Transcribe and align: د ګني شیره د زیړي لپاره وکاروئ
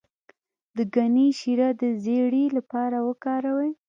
د 0.75 0.77
ګني 0.95 1.27
شیره 1.39 1.69
د 1.81 1.83
زیړي 2.03 2.45
لپاره 2.57 2.97
وکاروئ 3.07 3.71